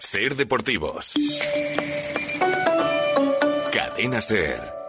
[0.00, 1.12] Ser Deportivos.
[3.70, 4.79] Cadena Ser.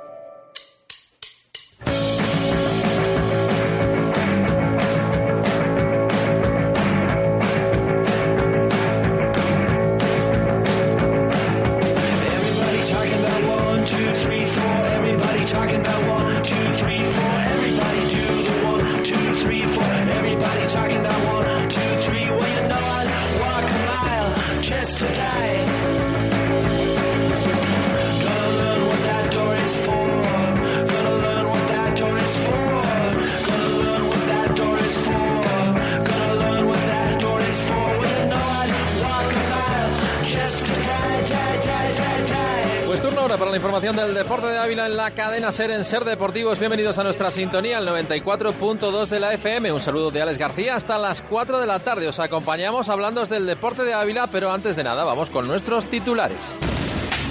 [44.92, 46.60] En la cadena Ser en Ser Deportivos.
[46.60, 49.72] Bienvenidos a nuestra sintonía, el 94.2 de la FM.
[49.72, 52.08] Un saludo de Alex García hasta las 4 de la tarde.
[52.08, 56.38] Os acompañamos hablando del deporte de Ávila, pero antes de nada vamos con nuestros titulares.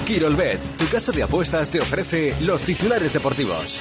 [0.06, 3.78] Quirolbet, tu casa de apuestas te ofrece los titulares deportivos.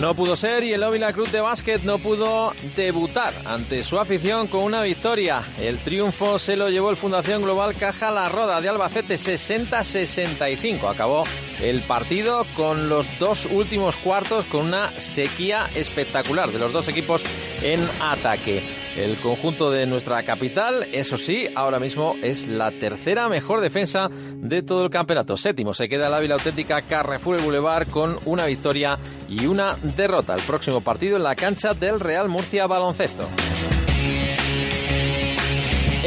[0.00, 4.46] No pudo ser y el Ávila Club de Básquet no pudo debutar ante su afición
[4.46, 5.42] con una victoria.
[5.58, 10.90] El triunfo se lo llevó el Fundación Global Caja La Roda de Albacete 60-65.
[10.90, 11.24] Acabó
[11.62, 17.22] el partido con los dos últimos cuartos con una sequía espectacular de los dos equipos
[17.66, 18.62] en ataque.
[18.96, 24.62] El conjunto de nuestra capital, eso sí, ahora mismo es la tercera mejor defensa de
[24.62, 25.36] todo el campeonato.
[25.36, 28.96] Séptimo se queda el Ávila Auténtica Carrefour el Boulevard con una victoria
[29.28, 30.34] y una derrota.
[30.34, 33.28] El próximo partido en la cancha del Real Murcia Baloncesto.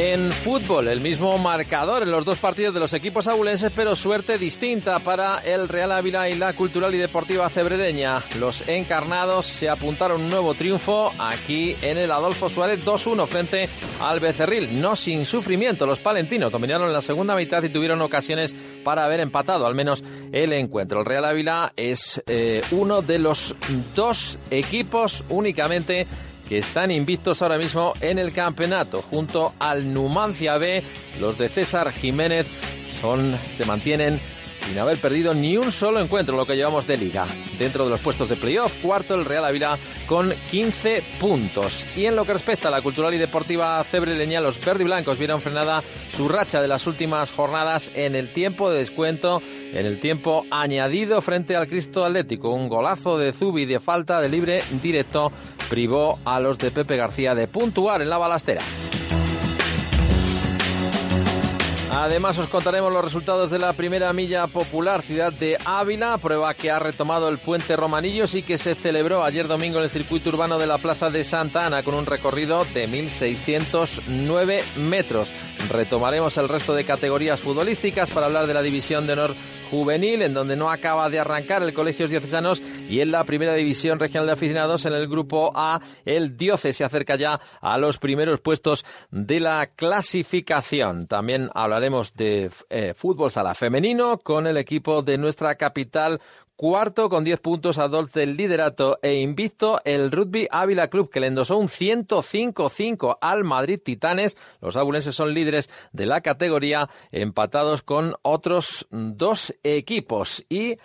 [0.02, 4.38] En fútbol, el mismo marcador en los dos partidos de los equipos abulenses, pero suerte
[4.38, 8.23] distinta para el Real Ávila y la Cultural y Deportiva Cebredeña.
[8.39, 13.67] Los encarnados se apuntaron un nuevo triunfo aquí en el Adolfo Suárez 2-1 frente
[14.00, 14.80] al Becerril.
[14.80, 19.19] No sin sufrimiento, los palentinos dominaron en la segunda mitad y tuvieron ocasiones para haber
[19.19, 21.02] empatado al menos el encuentro.
[21.02, 23.53] El Real Ávila es eh, uno de los
[23.94, 26.07] dos equipos únicamente
[26.49, 29.03] que están invictos ahora mismo en el campeonato.
[29.03, 30.83] Junto al Numancia B,
[31.19, 32.47] los de César Jiménez
[32.99, 34.19] son, se mantienen
[34.65, 37.27] sin haber perdido ni un solo encuentro lo que llevamos de liga.
[37.57, 39.77] Dentro de los puestos de playoff, cuarto el Real Ávila
[40.07, 41.85] con 15 puntos.
[41.95, 45.19] Y en lo que respecta a la cultural y deportiva cebreleña, los verde y blancos
[45.19, 45.81] vieron frenada
[46.11, 51.21] su racha de las últimas jornadas en el tiempo de descuento, en el tiempo añadido
[51.21, 52.51] frente al Cristo Atlético.
[52.51, 55.31] Un golazo de Zubi de falta de libre directo
[55.69, 58.62] privó a los de Pepe García de puntuar en la balastera.
[61.91, 66.69] Además os contaremos los resultados de la primera milla popular Ciudad de Ávila, prueba que
[66.69, 70.59] ha retomado el puente Romanillos y que se celebró ayer domingo en el circuito urbano
[70.59, 75.31] de la Plaza de Santa Ana con un recorrido de 1.609 metros.
[75.72, 79.35] Retomaremos el resto de categorías futbolísticas para hablar de la división de honor
[79.69, 84.00] juvenil, en donde no acaba de arrancar el Colegios Diocesanos y en la primera división
[84.00, 88.41] regional de aficionados en el grupo A, el Dioce se acerca ya a los primeros
[88.41, 91.08] puestos de la clasificación.
[91.08, 96.19] También hablaremos de eh, fútbol sala femenino con el equipo de nuestra capital
[96.59, 101.22] Cuarto con 10 puntos a dos del liderato e invicto el Rugby Ávila Club que
[101.22, 104.36] le endosó un 105-5 al Madrid Titanes.
[104.59, 110.75] Los abulenses son líderes de la categoría empatados con otros dos equipos y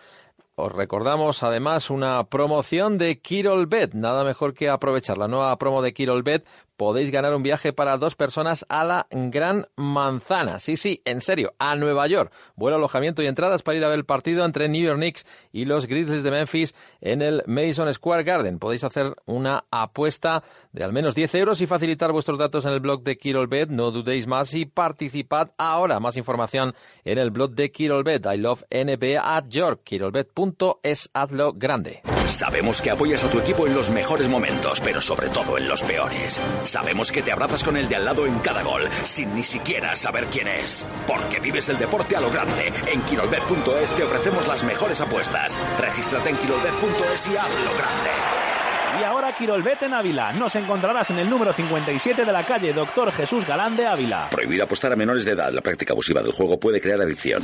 [0.54, 3.94] os recordamos además una promoción de Kirol Bet.
[3.94, 6.46] Nada mejor que aprovechar la nueva promo de Kirol Bet.
[6.76, 10.58] Podéis ganar un viaje para dos personas a la Gran Manzana.
[10.58, 12.32] Sí, sí, en serio, a Nueva York.
[12.56, 15.64] Vuelo, alojamiento y entradas para ir a ver el partido entre New York Knicks y
[15.66, 18.58] los Grizzlies de Memphis en el Madison Square Garden.
[18.58, 20.42] Podéis hacer una apuesta
[20.72, 23.70] de al menos 10 euros y facilitar vuestros datos en el blog de Kirol Bet.
[23.70, 26.00] No dudéis más y participad ahora.
[26.00, 26.74] Más información
[27.04, 28.26] en el blog de Kirol Bet.
[28.26, 29.82] I love NBA at York.
[29.84, 31.10] KirolBet.es.
[31.12, 32.02] Hazlo grande.
[32.28, 35.82] Sabemos que apoyas a tu equipo en los mejores momentos, pero sobre todo en los
[35.82, 36.40] peores.
[36.64, 39.96] Sabemos que te abrazas con el de al lado en cada gol, sin ni siquiera
[39.96, 40.84] saber quién es.
[41.06, 42.72] Porque vives el deporte a lo grande.
[42.92, 45.58] En Quirolbet.es te ofrecemos las mejores apuestas.
[45.80, 48.10] Regístrate en Quirolbet.es y hazlo grande.
[49.00, 50.32] Y ahora Quirolbet en Ávila.
[50.32, 54.28] Nos encontrarás en el número 57 de la calle Doctor Jesús Galán de Ávila.
[54.30, 55.50] Prohibido apostar a menores de edad.
[55.50, 57.42] La práctica abusiva del juego puede crear adicción.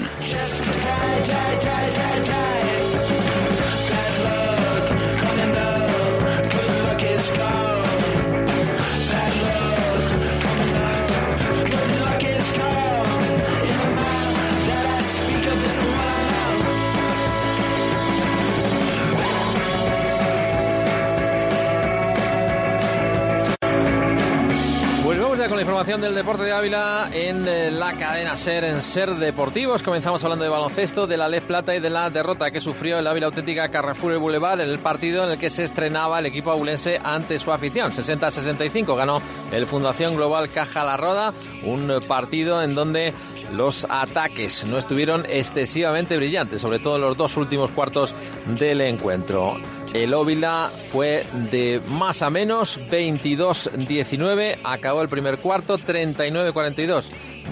[25.51, 29.83] Con la información del deporte de Ávila en eh, la cadena SER, en SER Deportivos.
[29.83, 33.07] Comenzamos hablando de baloncesto, de la Les Plata y de la derrota que sufrió el
[33.09, 36.53] Ávila Auténtica Carrefour el Boulevard en el partido en el que se estrenaba el equipo
[36.53, 37.91] abulense ante su afición.
[37.91, 39.21] 60-65 ganó
[39.51, 43.13] el Fundación Global Caja La Roda, un partido en donde
[43.53, 48.15] los ataques no estuvieron excesivamente brillantes, sobre todo en los dos últimos cuartos
[48.57, 49.57] del encuentro.
[49.93, 57.09] El Óvila fue de más a menos, 22-19, acabó el primer cuarto, 39-42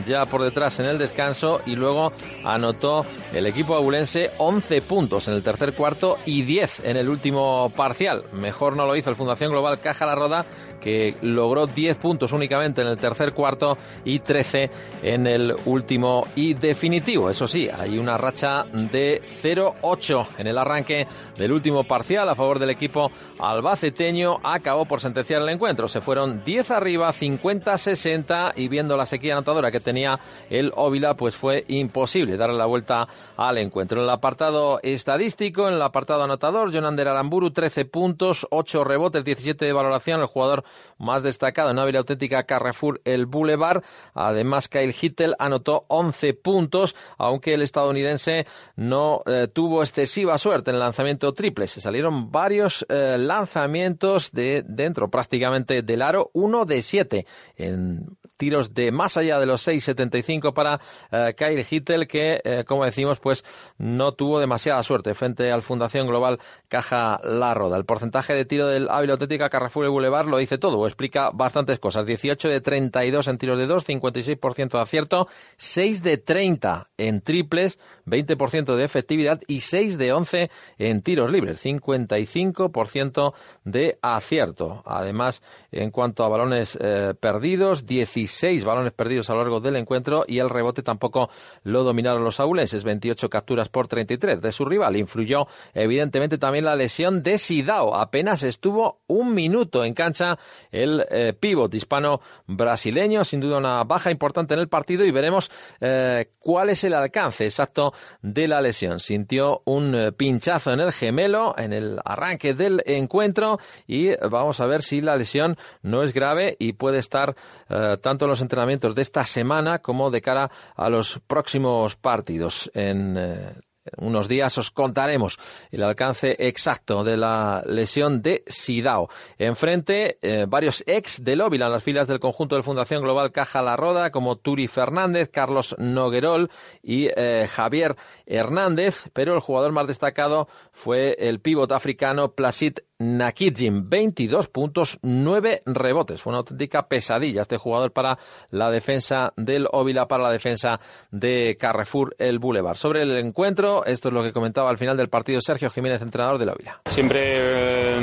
[0.06, 2.12] ya por detrás en el descanso y luego
[2.44, 7.70] anotó el equipo abulense 11 puntos en el tercer cuarto y 10 en el último
[7.74, 8.24] parcial.
[8.32, 10.44] Mejor no lo hizo el Fundación Global Caja La Roda
[10.80, 14.70] que logró 10 puntos únicamente en el tercer cuarto y 13
[15.02, 17.30] en el último y definitivo.
[17.30, 22.58] Eso sí, hay una racha de 0-8 en el arranque del último parcial a favor
[22.58, 24.38] del equipo albaceteño.
[24.42, 25.88] Acabó por sentenciar el encuentro.
[25.88, 30.18] Se fueron 10 arriba, 50-60 y viendo la sequía anotadora que tenía
[30.50, 33.98] el Óvila, pues fue imposible darle la vuelta al encuentro.
[33.98, 39.64] En el apartado estadístico, en el apartado anotador, Jonander Aramburu, 13 puntos, 8 rebotes, 17
[39.64, 40.64] de valoración, el jugador
[40.98, 43.82] más destacado en Ávila Auténtica Carrefour, el Boulevard.
[44.14, 50.76] Además, Kyle Hittel anotó 11 puntos, aunque el estadounidense no eh, tuvo excesiva suerte en
[50.76, 51.66] el lanzamiento triple.
[51.66, 57.26] Se salieron varios eh, lanzamientos de dentro prácticamente del aro, uno de siete
[57.56, 58.06] en
[58.38, 60.80] tiros de más allá de los 6.75 para
[61.10, 63.44] eh, Kyle Hittel, que, eh, como decimos, pues
[63.76, 66.38] no tuvo demasiada suerte frente al Fundación Global
[66.68, 67.76] Caja La Roda.
[67.76, 71.78] El porcentaje de tiro del Ávila Auténtica Carrefour y Boulevard lo dice todo, explica bastantes
[71.78, 72.06] cosas.
[72.06, 77.78] 18 de 32 en tiros de 2, 56% de acierto, 6 de 30 en triples,
[78.06, 84.82] 20% de efectividad y 6 de 11 en tiros libres, 55% de acierto.
[84.86, 85.42] Además,
[85.72, 87.86] en cuanto a balones eh, perdidos,
[88.28, 91.30] 16 balones perdidos a lo largo del encuentro y el rebote tampoco
[91.64, 94.96] lo dominaron los aulenses, 28 capturas por 33 de su rival.
[94.96, 97.96] Influyó evidentemente también la lesión de Sidao.
[97.96, 100.38] Apenas estuvo un minuto en cancha
[100.70, 105.50] el eh, pívot hispano brasileño, sin duda una baja importante en el partido y veremos
[105.80, 109.00] eh, cuál es el alcance exacto de la lesión.
[109.00, 114.66] Sintió un eh, pinchazo en el gemelo en el arranque del encuentro y vamos a
[114.66, 117.34] ver si la lesión no es grave y puede estar
[117.70, 122.68] eh, tanto en los entrenamientos de esta semana como de cara a los próximos partidos.
[122.74, 123.52] En eh,
[123.96, 125.38] unos días os contaremos
[125.70, 129.08] el alcance exacto de la lesión de Sidao.
[129.38, 133.62] Enfrente, eh, varios ex del Óvila en las filas del conjunto de Fundación Global Caja
[133.62, 136.50] La Roda, como Turi Fernández, Carlos Noguerol
[136.82, 137.94] y eh, Javier
[138.26, 140.48] Hernández, pero el jugador más destacado
[140.78, 146.22] fue el pívot africano Placid Nakidjin, 22 puntos, 9 rebotes.
[146.22, 148.16] Fue una auténtica pesadilla este jugador para
[148.50, 150.78] la defensa del Óvila, para la defensa
[151.10, 152.76] de Carrefour, el Boulevard.
[152.76, 156.38] Sobre el encuentro, esto es lo que comentaba al final del partido Sergio Jiménez, entrenador
[156.38, 156.80] del Óvila.
[156.86, 157.98] Siempre eh,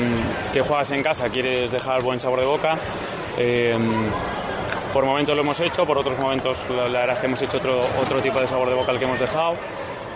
[0.51, 2.77] que juegas en casa quieres dejar buen sabor de boca.
[3.37, 3.77] Eh,
[4.91, 7.79] por momentos lo hemos hecho, por otros momentos la, verdad es que hemos hecho otro,
[8.01, 9.55] otro tipo de sabor de boca al que hemos dejado.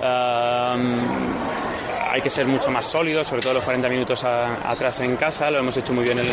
[0.01, 1.68] Um,
[2.09, 5.49] hay que ser mucho más sólidos, sobre todo los 40 minutos a- atrás en casa.
[5.51, 6.25] Lo hemos hecho muy bien en,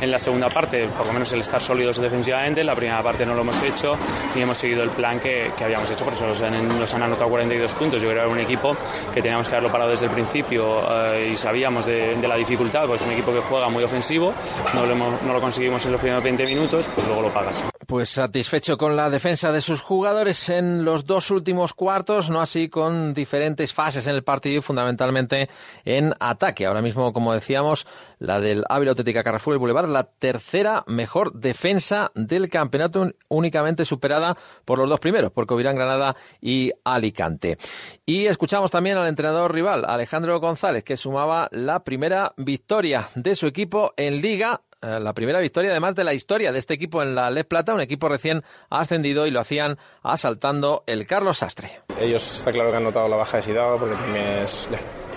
[0.00, 2.60] en la segunda parte, por lo menos el estar sólidos defensivamente.
[2.60, 3.96] En la primera parte no lo hemos hecho
[4.34, 7.02] y hemos seguido el plan que, que habíamos hecho, por eso nos han, nos han
[7.02, 8.00] anotado 42 puntos.
[8.02, 8.76] Yo creo que era un equipo
[9.12, 10.82] que teníamos que haberlo parado desde el principio
[11.14, 14.32] eh, y sabíamos de, de la dificultad, pues es un equipo que juega muy ofensivo,
[14.74, 17.56] no lo, hemos- no lo conseguimos en los primeros 20 minutos, pues luego lo pagas.
[17.86, 22.68] Pues satisfecho con la defensa de sus jugadores en los dos últimos cuartos, no así
[22.68, 26.66] con diferentes fases en el partido y fundamentalmente en ataque.
[26.66, 27.86] Ahora mismo, como decíamos,
[28.18, 34.36] la del Ávila Auténtica Carrefour y Boulevard, la tercera mejor defensa del campeonato, únicamente superada
[34.64, 37.58] por los dos primeros, por Covirán Granada y Alicante.
[38.06, 43.46] Y escuchamos también al entrenador rival, Alejandro González, que sumaba la primera victoria de su
[43.46, 47.30] equipo en Liga la primera victoria además de la historia de este equipo en la
[47.30, 51.82] Les Plata, un equipo recién ascendido y lo hacían asaltando el Carlos Sastre.
[51.98, 54.68] Ellos está claro que han notado la baja de Sidao porque también es,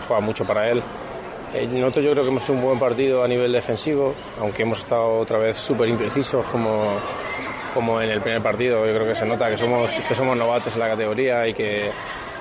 [0.08, 0.82] juega mucho para él.
[1.54, 4.80] Eh, nosotros yo creo que hemos hecho un buen partido a nivel defensivo, aunque hemos
[4.80, 6.98] estado otra vez súper imprecisos como,
[7.74, 8.86] como en el primer partido.
[8.86, 11.92] Yo creo que se nota que somos, que somos novatos en la categoría y que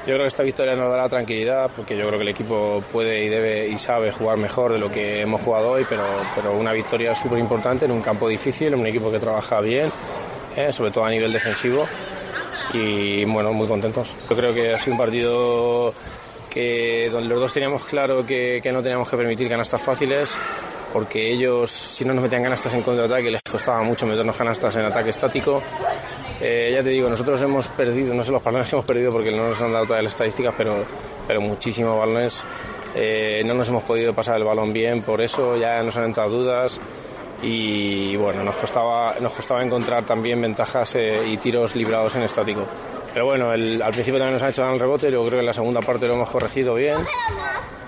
[0.07, 3.25] yo creo que esta victoria nos dará tranquilidad porque yo creo que el equipo puede
[3.25, 6.05] y debe y sabe jugar mejor de lo que hemos jugado hoy, pero,
[6.35, 9.91] pero una victoria súper importante en un campo difícil, en un equipo que trabaja bien,
[10.57, 11.87] eh, sobre todo a nivel defensivo
[12.73, 14.17] y bueno, muy contentos.
[14.29, 15.95] Yo creo que ha sido un partido
[16.51, 20.35] que donde los dos teníamos claro que, no teníamos que permitir canastas fáciles
[20.93, 24.85] porque ellos, si no nos metían canastas en contraataque, les costaba mucho meternos canastas en
[24.85, 25.63] ataque estático.
[26.45, 29.31] Eh, ya te digo, nosotros hemos perdido, no sé los balones que hemos perdido porque
[29.31, 30.75] no nos han dado todas las estadísticas, pero,
[31.27, 32.43] pero muchísimos balones.
[32.95, 36.31] Eh, no nos hemos podido pasar el balón bien, por eso ya nos han entrado
[36.31, 36.81] dudas
[37.43, 42.63] y bueno, nos costaba, nos costaba encontrar también ventajas eh, y tiros librados en estático.
[43.15, 45.41] Pero bueno, el- al principio también nos han hecho dar el rebote, yo creo que
[45.41, 46.97] en la segunda parte lo hemos corregido bien.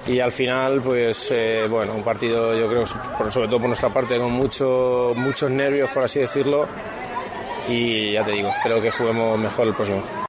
[0.06, 4.18] Y al final, pues eh, bueno, un partido yo creo, sobre todo por nuestra parte,
[4.18, 6.66] con mucho, muchos nervios, por así decirlo.
[7.68, 10.23] Y ya te digo, espero que juguemos mejor el próximo.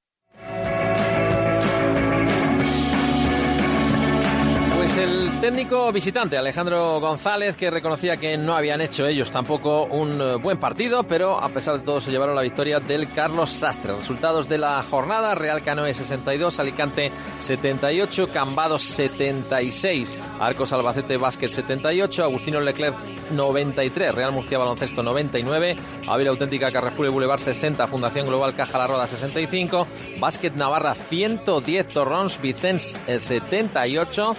[5.91, 11.03] Visitante Alejandro González que reconocía que no habían hecho ellos tampoco un eh, buen partido,
[11.03, 13.95] pero a pesar de todo se llevaron la victoria del Carlos Sastre.
[13.95, 22.23] Resultados de la jornada, Real Canoe 62, Alicante 78, Cambados 76, Arcos Albacete Básquet 78,
[22.23, 22.95] Agustino Leclerc
[23.31, 25.75] 93, Real Murcia Baloncesto 99,
[26.07, 29.87] Ávila Auténtica Carrefour y Boulevard 60, Fundación Global Caja La Roda 65,
[30.19, 34.35] Básquet Navarra 110, Torrons Vicens eh, 78,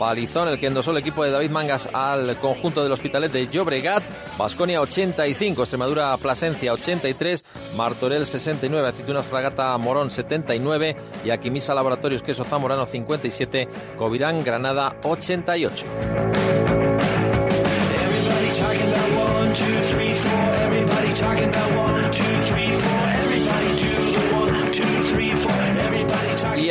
[0.00, 4.02] Palizón, el que endosó el equipo de David Mangas al conjunto del Hospitalet de Llobregat,
[4.38, 7.44] Basconia 85, Extremadura Plasencia 83,
[7.76, 16.39] Martorell 69, Aceitunas Fragata Morón 79 y Aquimisa Laboratorios Queso Zamorano 57, Covirán Granada 88.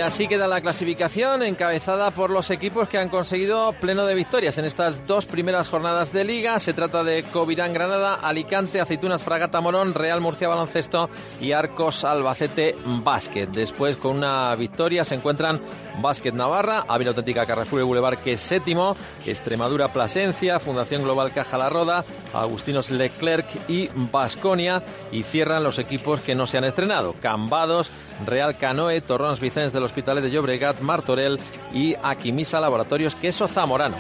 [0.10, 4.66] Así queda la clasificación encabezada por los equipos que han conseguido pleno de victorias en
[4.66, 6.58] estas dos primeras jornadas de liga.
[6.58, 12.76] Se trata de Covirán Granada, Alicante, Aceitunas Fragata Morón, Real Murcia Baloncesto y Arcos Albacete
[13.04, 13.52] Básquet.
[13.52, 15.62] Después con una victoria se encuentran
[16.02, 18.96] Básquet Navarra, Ávila Auténtica Carrefour y Boulevard que es séptimo,
[19.28, 26.22] Extremadura Plasencia, Fundación Global Caja La Roda, Agustinos Leclerc y Basconia y cierran los equipos
[26.22, 27.14] que no se han estrenado.
[27.22, 27.92] Cambados,
[28.26, 31.38] Real Canoe, Torrons Vicens del Hospitalet de Llobregat, Martorell
[31.74, 33.98] y Aquimisa Laboratorios Queso Zamorano.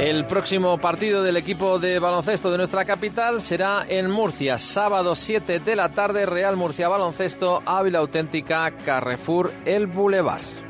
[0.00, 5.60] El próximo partido del equipo de baloncesto de nuestra capital será en Murcia, sábado 7
[5.60, 10.63] de la tarde, Real Murcia Baloncesto, Ávila Auténtica, Carrefour, El Boulevard.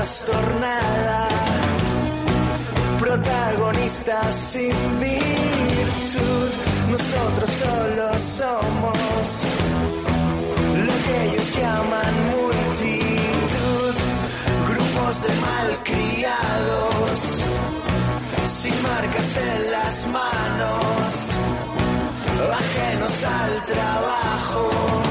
[0.00, 1.28] Trastornada,
[2.98, 6.48] protagonista sin virtud,
[6.90, 9.26] nosotros solo somos
[10.86, 13.94] lo que ellos llaman multitud,
[14.70, 17.20] grupos de malcriados
[18.48, 21.12] sin marcas en las manos,
[22.62, 25.09] ajenos al trabajo,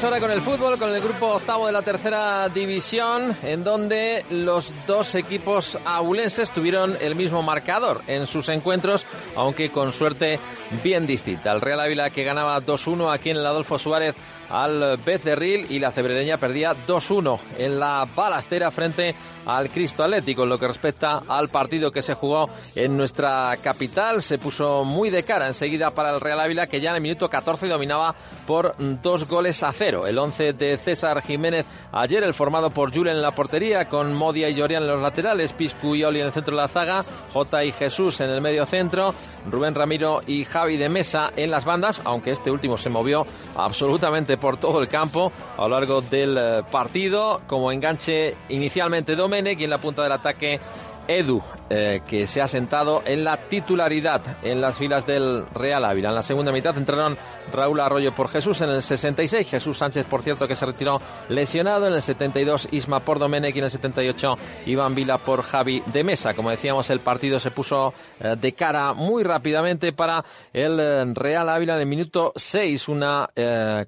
[0.00, 4.24] Vamos ahora con el fútbol, con el grupo octavo de la tercera división, en donde
[4.30, 9.04] los dos equipos aulenses tuvieron el mismo marcador en sus encuentros,
[9.36, 10.38] aunque con suerte
[10.82, 11.52] bien distinta.
[11.52, 14.14] El Real Ávila que ganaba 2-1 aquí en el Adolfo Suárez
[14.50, 19.14] al Becerril y la Cebrereña perdía 2-1 en la balastera frente
[19.46, 20.42] al Cristo Atlético.
[20.42, 25.10] En lo que respecta al partido que se jugó en nuestra capital, se puso muy
[25.10, 28.14] de cara enseguida para el Real Ávila, que ya en el minuto 14 dominaba
[28.46, 30.06] por dos goles a cero.
[30.06, 34.48] El 11 de César Jiménez ayer, el formado por Julen en la portería, con Modia
[34.48, 37.64] y Llorian en los laterales, Piscu y Oli en el centro de la zaga, Jota
[37.64, 39.14] y Jesús en el medio centro,
[39.50, 43.26] Rubén Ramiro y Javi de Mesa en las bandas, aunque este último se movió
[43.56, 49.60] absolutamente por todo el campo a lo largo del eh, partido, como enganche inicialmente Domenech
[49.60, 50.58] y en la punta del ataque
[51.06, 51.42] Edu,
[51.72, 56.08] eh, que se ha sentado en la titularidad en las filas del Real Ávila.
[56.08, 57.16] En la segunda mitad entraron
[57.52, 61.86] Raúl Arroyo por Jesús en el 66, Jesús Sánchez, por cierto, que se retiró lesionado.
[61.86, 64.34] En el 72, Isma por Domenech y en el 78,
[64.66, 66.34] Iván Vila por Javi de Mesa.
[66.34, 71.48] Como decíamos, el partido se puso eh, de cara muy rápidamente para el eh, Real
[71.48, 72.88] Ávila en el minuto 6.
[72.88, 73.28] Una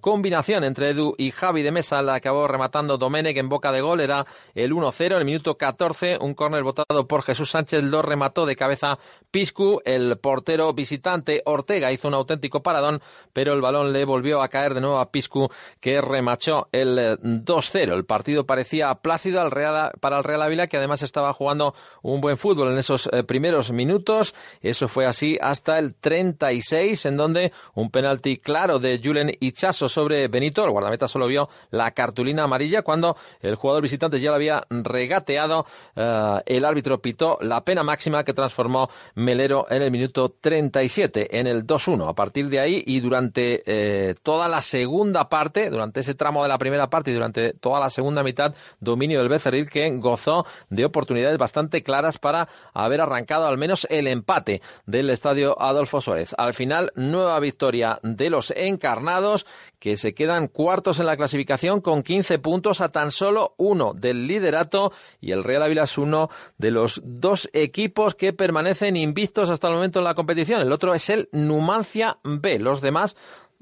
[0.00, 4.00] combinación entre Edu y Javi de Mesa la acabó rematando Domenech en boca de gol.
[4.00, 4.24] Era
[4.54, 5.06] el 1-0.
[5.06, 8.98] En el minuto 14, un córner votado por Jesús Sánchez lo remató de cabeza
[9.30, 9.80] Piscu.
[9.84, 13.00] El portero visitante Ortega hizo un auténtico paradón,
[13.32, 15.48] pero el balón le volvió a caer de nuevo a Piscu,
[15.80, 17.94] que remachó el 2-0.
[17.94, 22.20] El partido parecía plácido al Real, para el Real Ávila, que además estaba jugando un
[22.20, 24.34] buen fútbol en esos eh, primeros minutos.
[24.60, 30.28] Eso fue así hasta el 36, en donde un penalti claro de Julen Ichazo sobre
[30.28, 30.64] Benito.
[30.64, 35.66] El guardameta solo vio la cartulina amarilla cuando el jugador visitante ya lo había regateado.
[35.96, 41.46] Eh, el árbitro pitó la pena máxima que transformó Melero en el minuto 37, en
[41.46, 42.08] el 2-1.
[42.08, 46.48] A partir de ahí y durante eh, toda la segunda parte, durante ese tramo de
[46.48, 50.84] la primera parte y durante toda la segunda mitad, dominio del Becerril que gozó de
[50.84, 56.34] oportunidades bastante claras para haber arrancado al menos el empate del estadio Adolfo Suárez.
[56.38, 59.46] Al final, nueva victoria de los encarnados
[59.82, 64.28] que se quedan cuartos en la clasificación con 15 puntos a tan solo uno del
[64.28, 69.66] liderato y el Real Ávila es uno de los dos equipos que permanecen invictos hasta
[69.66, 70.60] el momento en la competición.
[70.60, 72.60] El otro es el Numancia B.
[72.60, 73.16] Los demás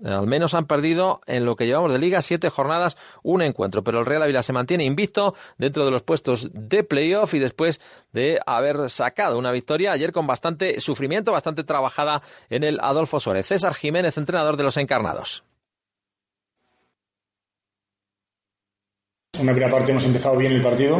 [0.04, 3.82] al menos han perdido en lo que llevamos de liga siete jornadas, un encuentro.
[3.82, 7.80] Pero el Real Ávila se mantiene invicto dentro de los puestos de playoff y después
[8.12, 13.46] de haber sacado una victoria ayer con bastante sufrimiento, bastante trabajada en el Adolfo Suárez.
[13.46, 15.44] César Jiménez, entrenador de los encarnados.
[19.40, 20.98] En la primera parte hemos empezado bien el partido,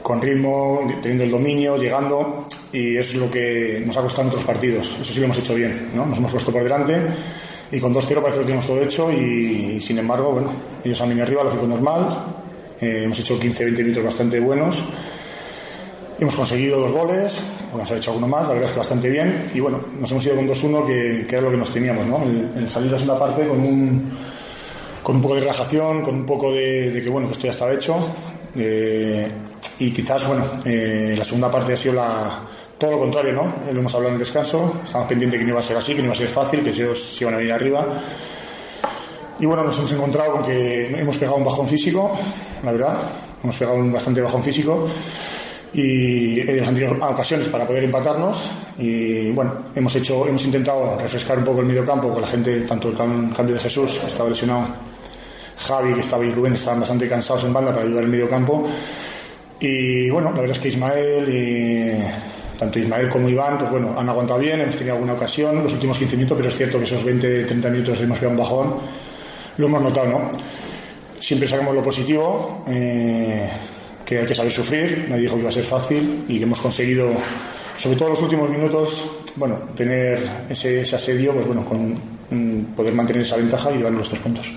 [0.00, 4.28] con ritmo, teniendo el dominio, llegando, y eso es lo que nos ha costado en
[4.28, 4.96] otros partidos.
[5.00, 6.06] Eso sí lo hemos hecho bien, ¿no?
[6.06, 7.00] Nos hemos puesto por delante
[7.72, 10.52] y con 2-0 parece que lo tenemos todo hecho y, sin embargo, bueno,
[10.84, 12.24] ellos han venido arriba, lógico normal,
[12.80, 14.84] eh, hemos hecho 15-20 minutos bastante buenos,
[16.20, 17.38] hemos conseguido dos goles,
[17.74, 20.36] ha hecho alguno más, la verdad es que bastante bien y bueno, nos hemos ido
[20.36, 22.22] con 2-1 que, que, era lo que nos teníamos, ¿no?
[22.22, 24.12] El, el salir a la segunda parte con un
[25.02, 27.72] con un poco de relajación, con un poco de, que bueno, que esto ya estaba
[27.72, 27.96] hecho.
[28.56, 29.28] Eh,
[29.78, 32.40] y quizás, bueno, eh, la segunda parte ha sido la,
[32.78, 33.72] todo lo contrario, ¿no?
[33.72, 36.06] Lo hemos hablado en descanso, estamos pendientes que no iba a ser así, que no
[36.06, 37.86] iba a ser fácil, que ellos iban a venir arriba.
[39.38, 42.12] Y bueno, nos hemos encontrado con que hemos pegado un bajón físico,
[42.62, 42.98] la verdad,
[43.42, 44.86] hemos pegado un bastante bajón físico
[45.72, 51.38] y ellos han tenido ocasiones para poder empatarnos y bueno, hemos hecho, hemos intentado refrescar
[51.38, 54.66] un poco el medio campo con la gente, tanto el cambio de Jesús, estaba lesionado,
[55.60, 58.66] Javi, que estaba y Rubén, estaban bastante cansados en banda para ayudar el medio campo
[59.60, 64.08] y bueno, la verdad es que Ismael y tanto Ismael como Iván, pues bueno, han
[64.08, 67.04] aguantado bien, hemos tenido alguna ocasión los últimos 15 minutos, pero es cierto que esos
[67.04, 68.74] 20, 30 minutos hemos pegado un bajón,
[69.58, 70.30] lo hemos notado, ¿no?
[71.20, 73.48] Siempre sacamos lo positivo, eh,
[74.04, 76.60] que hay que saber sufrir, nadie dijo que iba a ser fácil y que hemos
[76.60, 77.10] conseguido,
[77.76, 81.98] sobre todo en los últimos minutos, bueno, tener ese, ese asedio, pues bueno, con
[82.74, 84.52] poder mantener esa ventaja y llevar los tres puntos.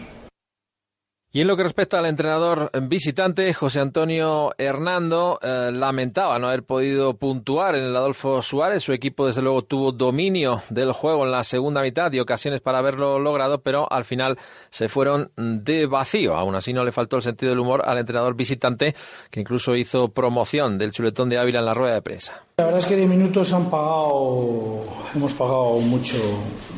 [1.36, 6.62] Y en lo que respecta al entrenador visitante, José Antonio Hernando eh, lamentaba no haber
[6.62, 8.84] podido puntuar en el Adolfo Suárez.
[8.84, 12.78] Su equipo, desde luego, tuvo dominio del juego en la segunda mitad y ocasiones para
[12.78, 14.38] haberlo logrado, pero al final
[14.70, 16.36] se fueron de vacío.
[16.36, 18.94] Aún así, no le faltó el sentido del humor al entrenador visitante,
[19.32, 22.44] que incluso hizo promoción del chuletón de Ávila en la rueda de prensa.
[22.58, 24.84] La verdad es que de minutos han pagado,
[25.16, 26.20] hemos pagado mucho,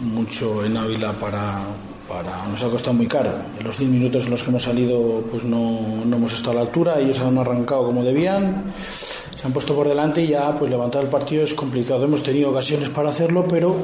[0.02, 1.60] mucho en Ávila para
[2.08, 3.32] para, nos ha costado muy caro.
[3.60, 6.56] En los 10 minutos en los que hemos salido pues no, no, hemos estado a
[6.56, 8.74] la altura, ellos han arrancado como debían,
[9.36, 12.06] se han puesto por delante y ya pues levantar el partido es complicado.
[12.06, 13.76] Hemos tenido ocasiones para hacerlo, pero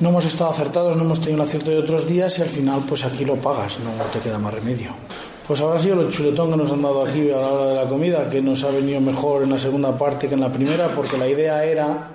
[0.00, 2.82] no hemos estado acertados, no hemos tenido el acierto de otros días y al final
[2.88, 4.90] pues aquí lo pagas, no te queda más remedio.
[5.46, 7.88] Pues habrá sido el chuletón que nos han dado aquí a la hora de la
[7.88, 11.16] comida, que nos ha venido mejor en la segunda parte que en la primera, porque
[11.16, 12.10] la idea era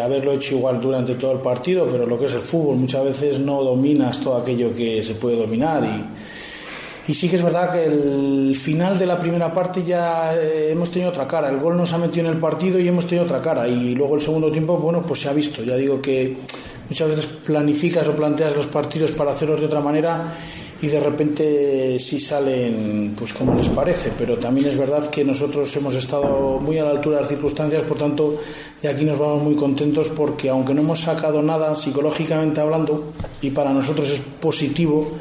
[0.00, 3.38] haberlo hecho igual durante todo el partido, pero lo que es el fútbol muchas veces
[3.38, 5.84] no dominas todo aquello que se puede dominar.
[5.84, 10.70] Y, y sí que es verdad que el final de la primera parte ya eh,
[10.72, 13.24] hemos tenido otra cara, el gol nos ha metido en el partido y hemos tenido
[13.24, 13.68] otra cara.
[13.68, 16.36] Y luego el segundo tiempo, bueno, pues se ha visto, ya digo que
[16.88, 20.34] muchas veces planificas o planteas los partidos para hacerlos de otra manera
[20.82, 25.74] y de repente sí salen pues como les parece, pero también es verdad que nosotros
[25.76, 28.40] hemos estado muy a la altura de las circunstancias, por tanto,
[28.82, 33.50] y aquí nos vamos muy contentos porque aunque no hemos sacado nada psicológicamente hablando, y
[33.50, 35.12] para nosotros es positivo,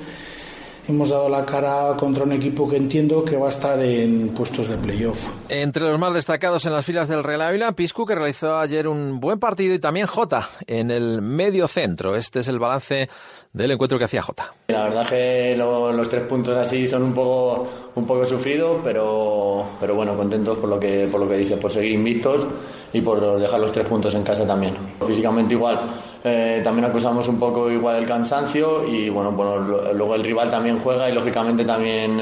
[0.87, 4.67] hemos dado la cara contra un equipo que entiendo que va a estar en puestos
[4.67, 5.25] de playoff.
[5.49, 9.19] Entre los más destacados en las filas del Real Ávila, Piscu, que realizó ayer un
[9.19, 12.15] buen partido, y también Jota en el medio centro.
[12.15, 13.09] Este es el balance
[13.53, 14.53] del encuentro que hacía Jota.
[14.67, 18.81] La verdad es que lo- los tres puntos así son un poco, un poco sufridos,
[18.83, 22.45] pero, pero bueno, contentos por lo que, por lo que dices, por seguir invictos
[22.93, 24.75] y por dejar los tres puntos en casa también.
[25.07, 25.79] Físicamente igual,
[26.27, 30.49] eh, también acusamos un poco igual el cansancio y bueno, bueno, lo- luego el rival
[30.49, 32.19] también juega y lógicamente también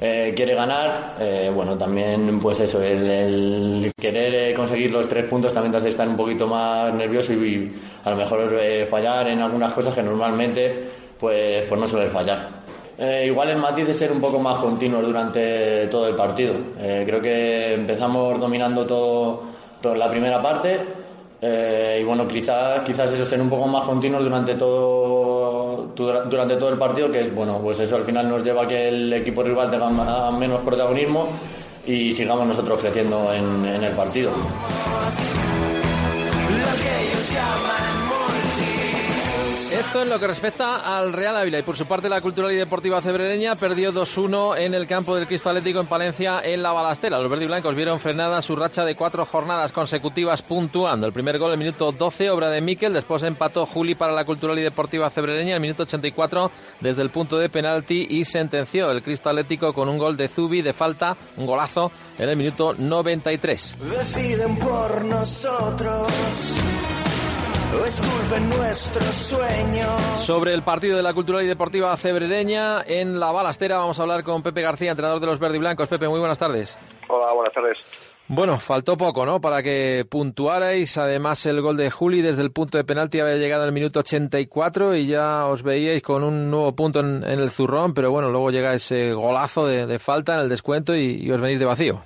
[0.00, 1.14] eh, quiere ganar.
[1.20, 5.88] Eh, bueno, también pues eso, el, el querer conseguir los tres puntos también te hace
[5.90, 7.72] estar un poquito más nervioso y,
[8.04, 8.52] a lo mejor
[8.90, 10.82] fallar en algunas cosas que normalmente
[11.20, 12.66] pues, pues no suele fallar.
[13.26, 16.54] Igual el matiz de ser un poco más continuo durante todo el partido.
[16.78, 19.42] Creo que empezamos dominando todo,
[19.82, 20.80] toda la primera parte
[21.40, 26.56] eh, y bueno, quizás, quizás eso ser un poco más continuo durante todo, dura- durante
[26.56, 29.12] todo el partido, que es bueno, pues eso al final nos lleva a que el
[29.12, 31.28] equipo rival tenga menos protagonismo
[31.86, 34.30] y sigamos nosotros creciendo en, en el partido.
[39.72, 42.56] Esto en lo que respecta al Real Ávila y por su parte la Cultural y
[42.56, 47.18] Deportiva Cebrereña perdió 2-1 en el campo del Cristo Atlético en Palencia en la Balastera.
[47.18, 51.06] Los verdes y blancos vieron frenada su racha de cuatro jornadas consecutivas puntuando.
[51.06, 54.56] El primer gol el minuto 12, obra de Miquel, después empató Juli para la Cultural
[54.56, 56.50] y Deportiva Cebrereña el minuto 84
[56.80, 60.62] desde el punto de penalti y sentenció el Cristo Atlético con un gol de Zubi
[60.62, 63.78] de falta, un golazo en el minuto 93.
[63.80, 66.06] Deciden por nosotros.
[67.74, 69.90] Esculpen nuestros sueños.
[70.24, 74.22] Sobre el partido de la Cultural y Deportiva Cebrereña en la Balastera vamos a hablar
[74.22, 75.88] con Pepe García, entrenador de los Verde y Blancos.
[75.88, 76.76] Pepe, muy buenas tardes.
[77.08, 77.78] Hola, buenas tardes.
[78.28, 79.40] Bueno, faltó poco, ¿no?
[79.40, 80.96] Para que puntuarais.
[80.98, 84.00] Además, el gol de Juli desde el punto de penalti había llegado en el minuto
[84.00, 88.30] 84 y ya os veíais con un nuevo punto en, en el zurrón, pero bueno,
[88.30, 91.66] luego llega ese golazo de, de falta en el descuento y, y os venís de
[91.66, 92.02] vacío.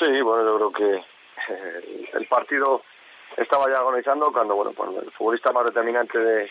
[0.00, 0.96] Sí, bueno, yo creo que
[1.52, 2.82] eh, el partido
[3.36, 6.50] estaba ya agonizando cuando, bueno, pues el futbolista más determinante de,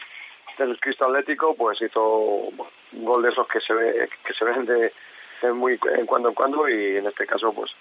[0.58, 4.66] del Cristo Atlético, pues hizo un gol de esos que se ve que se ven
[4.66, 4.92] de,
[5.54, 7.72] muy en cuando en cuando y en este caso, pues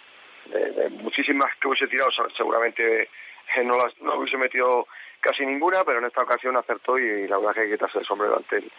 [0.47, 4.87] de, de muchísimas que hubiese tirado, seguramente eh, no las no hubiese metido
[5.21, 8.07] casi ninguna, pero en esta ocasión acertó y la verdad que hay que quitarse el
[8.07, 8.73] sombrero ante el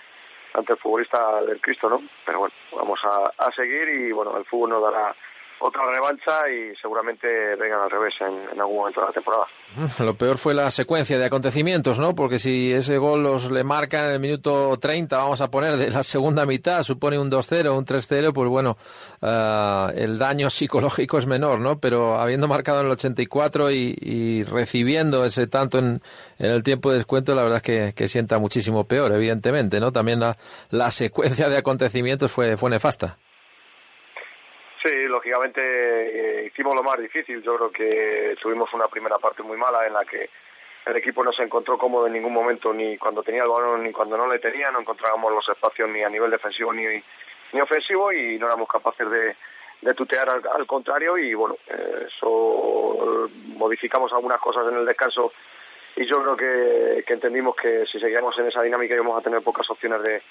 [0.54, 2.02] ante el futbolista del Cristo, ¿no?
[2.26, 5.14] Pero bueno, vamos a, a seguir y bueno, el fútbol nos dará
[5.60, 9.46] otra revancha y seguramente vengan al revés en, algún momento de la temporada.
[10.00, 12.14] Lo peor fue la secuencia de acontecimientos, ¿no?
[12.14, 15.90] Porque si ese gol os le marca en el minuto 30, vamos a poner, de
[15.90, 18.78] la segunda mitad, supone un 2-0, un 3-0, pues bueno,
[19.22, 21.80] ah, el daño psicológico es menor, ¿no?
[21.80, 26.02] Pero habiendo marcado en el 84 y, y recibiendo ese tanto en,
[26.38, 29.92] en el tiempo de descuento, la verdad es que, que sienta muchísimo peor, evidentemente, ¿no?
[29.92, 30.38] También la,
[30.70, 33.18] la secuencia de acontecimientos fue, fue nefasta.
[34.86, 37.42] Sí, lógicamente eh, hicimos lo más difícil.
[37.42, 40.30] Yo creo que tuvimos una primera parte muy mala en la que
[40.86, 43.92] el equipo no se encontró cómodo en ningún momento, ni cuando tenía el balón ni
[43.92, 44.70] cuando no le tenía.
[44.70, 46.86] No encontrábamos los espacios ni a nivel defensivo ni,
[47.54, 51.18] ni ofensivo y no éramos capaces de, tutear al, al contrario.
[51.18, 55.34] Y bueno, eso modificamos algunas cosas en el descanso
[55.96, 59.42] y yo creo que, que entendimos que si seguíamos en esa dinámica íbamos a tener
[59.42, 60.22] pocas opciones de,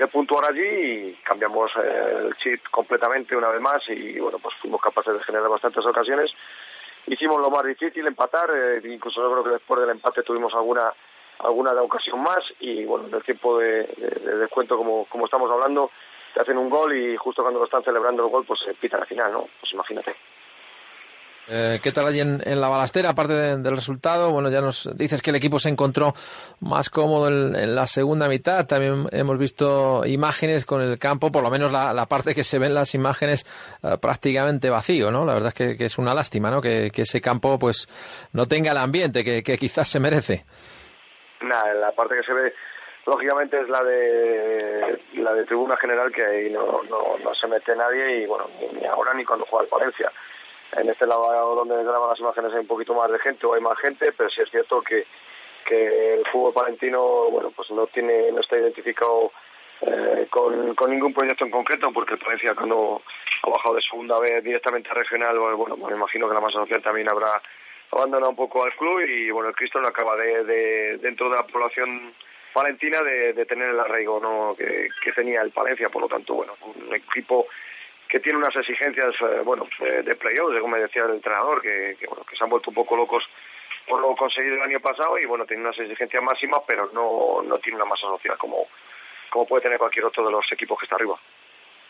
[0.00, 0.60] de puntuar allí
[1.10, 5.22] y cambiamos eh, el chip completamente una vez más y bueno pues fuimos capaces de
[5.24, 6.30] generar bastantes ocasiones.
[7.06, 10.92] Hicimos lo más difícil empatar eh, incluso yo creo que después del empate tuvimos alguna
[11.40, 15.50] alguna ocasión más y bueno en el tiempo de, de- de descuento como como estamos
[15.50, 15.90] hablando
[16.34, 18.98] te hacen un gol y justo cuando lo están celebrando el gol pues se pita
[18.98, 20.14] la final no pues imagínate
[21.52, 24.30] Eh, ¿Qué tal allí en, la balastera, aparte de- del resultado?
[24.30, 26.12] Bueno, ya nos dices que el equipo se encontró
[26.60, 28.66] más cómodo en, la segunda mitad.
[28.66, 32.72] También hemos visto imágenes con el campo, por lo menos la, parte que se ven
[32.72, 33.44] las imágenes
[33.82, 35.24] eh, prácticamente vacío, ¿no?
[35.24, 36.60] La verdad es que, es una lástima, ¿no?
[36.60, 37.88] Que, ese campo pues
[38.32, 40.44] no tenga el ambiente que, quizás se merece.
[41.40, 42.54] Nada, la parte que se ve
[43.06, 46.82] lógicamente es la de la de tribuna general que ahí no
[47.40, 50.12] se mete nadie y bueno ni, ni ahora ni cuando juega el Valencia
[50.76, 53.60] en este lado donde graban las imágenes hay un poquito más de gente o hay
[53.60, 55.06] más gente pero sí es cierto que
[55.66, 59.32] que el fútbol palentino bueno pues no tiene no está identificado
[59.82, 63.02] eh, con, ningún proyecto en concreto porque el Valencia cuando
[63.42, 66.58] ha bajado de segunda vez directamente a regional bueno, bueno me imagino que la masa
[66.58, 67.40] social también habrá
[67.90, 71.36] abandonado un poco al club y bueno el Cristo no acaba de, de dentro de
[71.36, 72.14] la población
[72.52, 74.54] palentina de, de tener el arraigo ¿no?
[74.56, 77.46] que, que tenía el Palencia por lo tanto bueno un equipo
[78.10, 82.06] que tiene unas exigencias eh, bueno eh, de playoffs como decía el entrenador que, que,
[82.06, 83.24] bueno que se han vuelto un poco locos
[83.86, 87.58] por lo conseguido el año pasado y bueno tiene unas exigencias máximas pero no no
[87.58, 88.66] tiene una masa social como
[89.30, 91.18] como puede tener cualquier otro de los equipos que está arriba.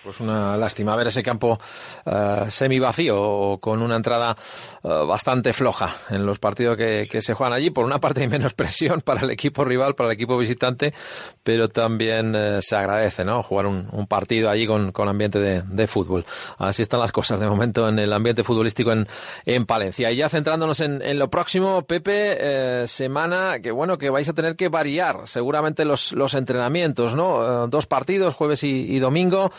[0.03, 1.59] Pues una lástima ver ese campo
[2.07, 4.35] uh, semi vacío o con una entrada
[4.83, 7.69] uh, bastante floja en los partidos que, que, se juegan allí.
[7.69, 10.95] Por una parte hay menos presión para el equipo rival, para el equipo visitante,
[11.43, 13.43] pero también uh, se agradece ¿no?
[13.43, 16.25] jugar un, un partido allí con, con ambiente de, de, fútbol.
[16.57, 19.07] Así están las cosas de momento en el ambiente futbolístico en,
[19.45, 20.11] en Palencia.
[20.11, 24.57] Y ya centrándonos en, en lo próximo, Pepe, semana que bueno que vais a tener
[24.57, 27.67] que variar seguramente los, los entrenamientos, ¿no?
[27.67, 29.51] dos partidos, jueves y domingo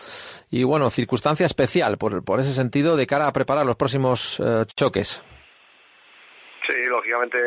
[0.51, 4.65] y bueno, circunstancia especial por, por ese sentido de cara a preparar los próximos eh,
[4.75, 5.23] choques.
[6.67, 7.37] Sí, lógicamente,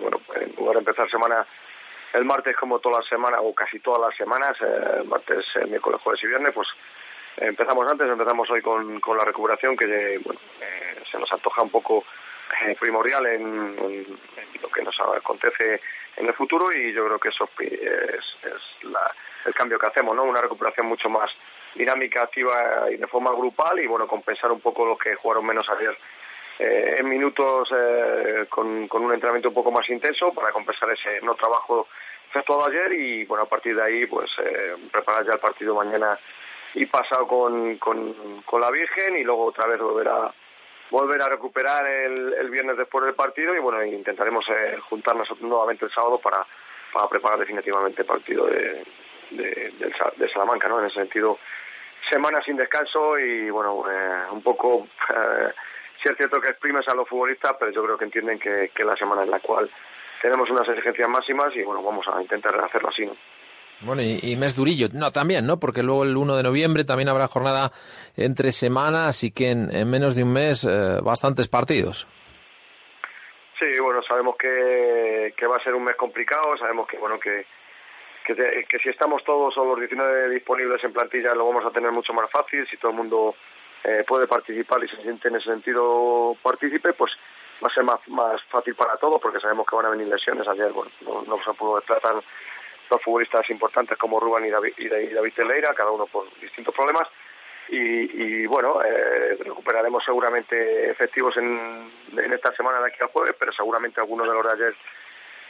[0.00, 1.46] bueno, en lugar de empezar semana
[2.14, 6.00] el martes como todas las semanas o casi todas las semanas, eh, martes, eh, miércoles,
[6.02, 6.66] jueves y viernes, pues
[7.36, 11.70] empezamos antes, empezamos hoy con, con la recuperación que bueno, eh, se nos antoja un
[11.70, 12.04] poco
[12.62, 13.42] eh, primordial en,
[13.78, 15.80] en, en, lo que nos acontece
[16.16, 20.14] en el futuro y yo creo que eso es, es la, el cambio que hacemos,
[20.14, 20.24] ¿no?
[20.24, 21.30] Una recuperación mucho más
[21.74, 25.68] dinámica, activa y de forma grupal y bueno, compensar un poco los que jugaron menos
[25.68, 25.96] ayer
[26.58, 31.20] eh, en minutos eh, con, con, un entrenamiento un poco más intenso para compensar ese
[31.22, 31.88] no trabajo
[32.28, 36.18] efectuado ayer y bueno, a partir de ahí pues eh, preparar ya el partido mañana
[36.74, 40.32] y pasado con, con, la Virgen y luego otra vez volver a
[40.90, 45.84] volver a recuperar el, el viernes después del partido y bueno, intentaremos eh, juntarnos nuevamente
[45.84, 46.44] el sábado para,
[46.92, 48.84] para preparar definitivamente el partido de,
[49.30, 50.80] de, de, de Salamanca, ¿no?
[50.80, 51.38] En ese sentido,
[52.10, 55.52] semana sin descanso y bueno, eh, un poco, eh,
[56.02, 58.84] sí es cierto que exprimes a los futbolistas, pero yo creo que entienden que, que
[58.84, 59.70] la semana en la cual
[60.22, 63.16] tenemos unas exigencias máximas y bueno, vamos a intentar hacerlo así, ¿no?
[63.82, 65.58] Bueno, y, y, mes durillo, no, también, ¿no?
[65.58, 67.70] Porque luego el 1 de noviembre también habrá jornada
[68.14, 72.06] entre semanas, así que en, en menos de un mes eh, bastantes partidos.
[73.58, 77.46] Sí, bueno, sabemos que, que va a ser un mes complicado, sabemos que, bueno, que,
[78.34, 81.92] que, que, si estamos todos o los 19 disponibles en plantilla lo vamos a tener
[81.92, 83.34] mucho más fácil, si todo el mundo
[83.84, 87.12] eh, puede participar y se siente en ese sentido partícipe, pues
[87.62, 90.46] va a ser más, más fácil para todos porque sabemos que van a venir lesiones.
[90.48, 92.14] Ayer bueno, no, no se pudo desplazar
[92.90, 97.08] dos futbolistas importantes como Rubén y David, y David Teleira, cada uno por distintos problemas.
[97.68, 103.36] Y, y bueno, eh, recuperaremos seguramente efectivos en, en esta semana de aquí al jueves,
[103.38, 104.74] pero seguramente algunos de los de ayer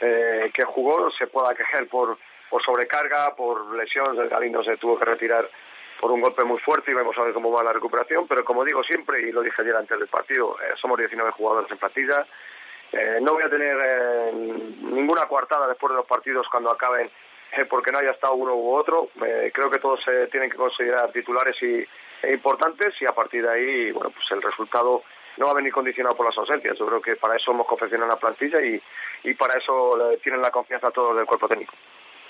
[0.01, 2.17] eh, que jugó se pueda quejar por
[2.51, 5.49] por sobrecarga, por lesión, Galindo se tuvo que retirar
[6.01, 8.65] por un golpe muy fuerte y vamos a ver cómo va la recuperación, pero como
[8.65, 12.25] digo siempre, y lo dije ayer antes del partido, eh, somos 19 jugadores en plantilla,
[12.91, 17.09] eh, no voy a tener eh, ninguna coartada después de los partidos cuando acaben
[17.69, 21.61] porque no haya estado uno u otro, creo que todos se tienen que considerar titulares
[21.61, 21.85] y,
[22.23, 25.03] e importantes y a partir de ahí, bueno, pues el resultado
[25.35, 26.77] no va a venir condicionado por las ausencias.
[26.77, 28.81] Yo creo que para eso hemos confeccionado la plantilla y,
[29.23, 31.73] y para eso tienen la confianza todos del cuerpo técnico.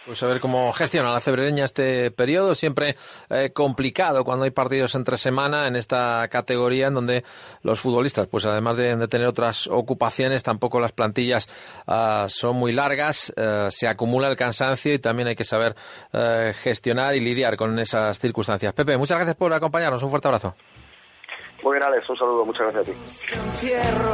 [0.05, 2.95] Pues a ver cómo gestiona la cebrereña este periodo, siempre
[3.29, 7.23] eh, complicado cuando hay partidos entre semana en esta categoría en donde
[7.61, 11.47] los futbolistas, pues además de, tener otras ocupaciones, tampoco las plantillas
[11.85, 15.75] uh, son muy largas, uh, se acumula el cansancio y también hay que saber
[16.13, 18.73] uh, gestionar y lidiar con esas circunstancias.
[18.73, 20.55] Pepe, muchas gracias por acompañarnos, un fuerte abrazo.
[21.63, 24.11] Muy bien, un saludo, muchas gracias a ti.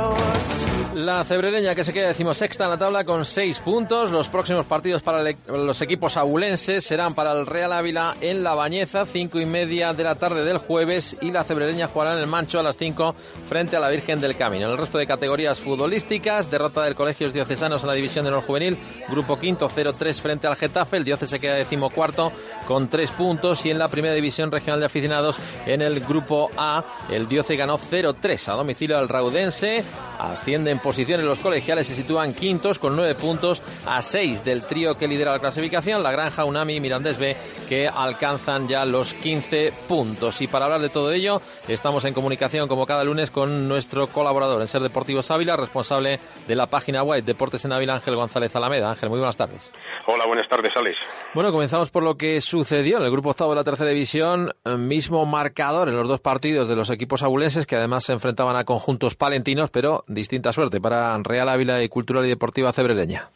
[0.98, 4.10] La cebrereña que se queda decimosexta en la tabla con seis puntos.
[4.10, 9.06] Los próximos partidos para los equipos abulenses serán para el Real Ávila en La Bañeza,
[9.06, 12.60] cinco y media de la tarde del jueves, y la cebrereña jugará en el Mancho
[12.60, 13.14] a las cinco
[13.48, 14.66] frente a la Virgen del Camino.
[14.66, 18.46] En el resto de categorías futbolísticas, derrota del Colegios Diocesanos en la División de Honor
[18.46, 18.78] Juvenil,
[19.10, 22.32] grupo quinto 0-3 frente al Getafe, el Diócesis se queda decimocuarto
[22.68, 26.84] con tres puntos, y en la primera división regional de aficionados en el grupo A,
[27.12, 27.28] el
[27.58, 29.84] Ganó 0-3 a domicilio al Raudense,
[30.20, 35.08] ascienden posiciones los colegiales se sitúan quintos con nueve puntos a seis del trío que
[35.08, 37.36] lidera la clasificación, La Granja, Unami y Mirandés B,
[37.68, 40.42] que alcanzan ya los 15 puntos.
[40.42, 44.62] Y para hablar de todo ello, estamos en comunicación como cada lunes con nuestro colaborador
[44.62, 48.90] en Ser Deportivos Ávila, responsable de la página web Deportes en Ávila, Ángel González Alameda.
[48.90, 49.72] Ángel, muy buenas tardes.
[50.06, 50.98] Hola, buenas tardes, Alex.
[51.34, 55.26] Bueno, comenzamos por lo que sucedió en el grupo octavo de la tercera división, mismo
[55.26, 59.16] marcador en los dos partidos de los equipos abulenses que además se enfrentaban a conjuntos
[59.16, 63.30] palentinos, pero distinta suerte para Real Ávila y Cultural y Deportiva Cebrereña.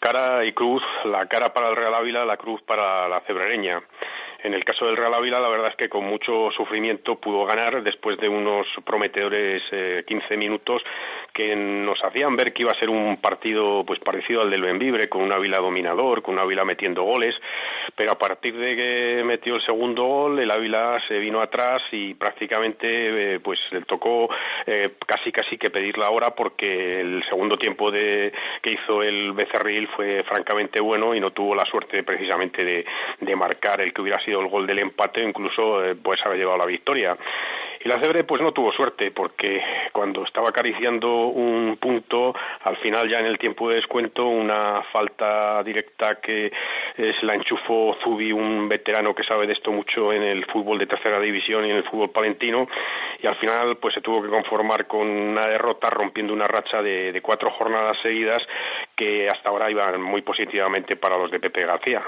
[0.00, 3.80] Cara y cruz, la cara para el Real Ávila, la cruz para la Cebrereña.
[4.42, 7.82] En el caso del Real Ávila, la verdad es que con mucho sufrimiento pudo ganar
[7.82, 10.82] después de unos prometedores eh, 15 minutos
[11.34, 15.08] que nos hacían ver que iba a ser un partido pues parecido al del Benvibre,
[15.10, 17.34] con un Ávila dominador, con un Ávila metiendo goles,
[17.94, 22.14] pero a partir de que metió el segundo gol, el Ávila se vino atrás y
[22.14, 24.30] prácticamente eh, pues le tocó
[24.66, 29.32] eh, casi casi que pedir la hora porque el segundo tiempo de, que hizo el
[29.32, 32.86] Becerril fue francamente bueno y no tuvo la suerte precisamente de,
[33.20, 36.58] de marcar el que hubiera sido el gol del empate, incluso eh, pues haber llevado
[36.58, 37.16] la victoria.
[37.82, 39.62] Y la Cebre pues no tuvo suerte porque
[39.92, 45.62] cuando estaba acariciando un punto, al final ya en el tiempo de descuento, una falta
[45.62, 50.22] directa que eh, se la enchufó Zubi, un veterano que sabe de esto mucho en
[50.22, 52.68] el fútbol de tercera división y en el fútbol palentino,
[53.22, 57.12] y al final pues se tuvo que conformar con una derrota rompiendo una racha de,
[57.12, 58.46] de cuatro jornadas seguidas
[58.94, 62.02] que hasta ahora iban muy positivamente para los de Pepe García.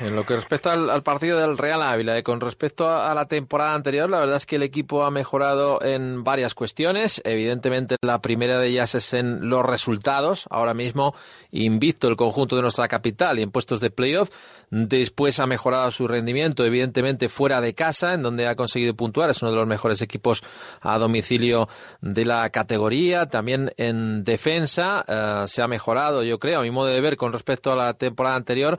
[0.00, 3.26] En lo que respecta al, partido del Real Ávila, y con respecto a, a, la
[3.26, 7.20] temporada anterior, la verdad es que el equipo ha mejorado en varias cuestiones.
[7.24, 10.46] Evidentemente, la primera de ellas es en los resultados.
[10.50, 11.14] Ahora mismo,
[11.50, 14.30] invicto el conjunto de nuestra capital y en puestos de playoff.
[14.70, 19.30] Después ha mejorado su rendimiento, evidentemente, fuera de casa, en donde ha conseguido puntuar.
[19.30, 20.42] Es uno de los mejores equipos
[20.80, 21.68] a domicilio
[22.00, 23.26] de la categoría.
[23.26, 27.32] También en defensa eh, se ha mejorado, yo creo, a mi modo de ver, con
[27.32, 28.78] respecto a la temporada anterior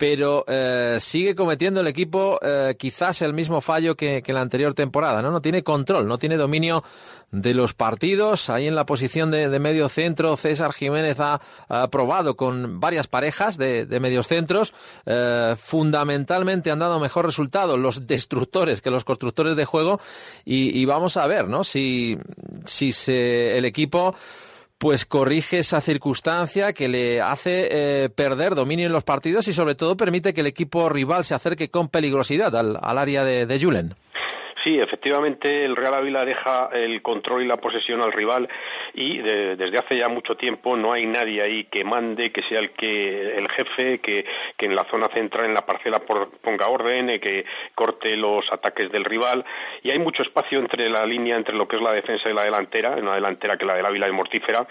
[0.00, 4.72] pero eh, sigue cometiendo el equipo eh, quizás el mismo fallo que, que, la anterior
[4.72, 5.30] temporada, ¿no?
[5.30, 6.82] No tiene control, no tiene dominio
[7.30, 8.48] de los partidos.
[8.48, 13.08] Ahí en la posición de, de medio centro, César Jiménez ha, ha, probado con varias
[13.08, 14.72] parejas de, de medios centros.
[15.04, 20.00] Eh, fundamentalmente han dado mejor resultado los destructores que los constructores de juego
[20.46, 21.62] y, y vamos a ver, ¿no?
[21.62, 22.16] Si,
[22.64, 24.14] si se, el equipo
[24.80, 27.68] pues corrige esa circunstancia que le hace
[28.04, 31.34] eh, perder dominio en los partidos y sobre todo permite que el equipo rival se
[31.34, 33.94] acerque con peligrosidad al, al área de, de Julen.
[34.70, 38.48] Sí, efectivamente, el Real Ávila deja el control y la posesión al rival
[38.94, 42.60] y de, desde hace ya mucho tiempo no hay nadie ahí que mande, que sea
[42.60, 44.24] el que el jefe, que,
[44.56, 48.44] que en la zona central, en la parcela, por, ponga orden, eh, que corte los
[48.52, 49.44] ataques del rival.
[49.82, 52.44] Y hay mucho espacio entre la línea, entre lo que es la defensa y la
[52.44, 54.68] delantera, una delantera que la del Ávila es mortífera